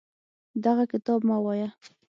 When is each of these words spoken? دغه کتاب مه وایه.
دغه 0.65 0.83
کتاب 0.91 1.19
مه 1.29 1.37
وایه. 1.43 1.69